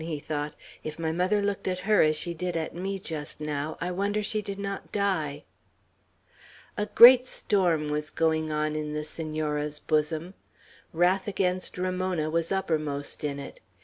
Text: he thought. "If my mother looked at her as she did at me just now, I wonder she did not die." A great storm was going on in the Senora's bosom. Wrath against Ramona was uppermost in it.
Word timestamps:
he 0.03 0.17
thought. 0.17 0.55
"If 0.83 0.97
my 0.97 1.11
mother 1.11 1.43
looked 1.43 1.67
at 1.67 1.81
her 1.85 2.01
as 2.01 2.15
she 2.15 2.33
did 2.33 2.57
at 2.57 2.73
me 2.73 2.97
just 2.97 3.39
now, 3.39 3.77
I 3.79 3.91
wonder 3.91 4.23
she 4.23 4.41
did 4.41 4.57
not 4.57 4.91
die." 4.91 5.43
A 6.75 6.87
great 6.87 7.27
storm 7.27 7.87
was 7.89 8.09
going 8.09 8.51
on 8.51 8.75
in 8.75 8.93
the 8.95 9.03
Senora's 9.03 9.77
bosom. 9.77 10.33
Wrath 10.91 11.27
against 11.27 11.77
Ramona 11.77 12.31
was 12.31 12.51
uppermost 12.51 13.23
in 13.23 13.37
it. 13.37 13.59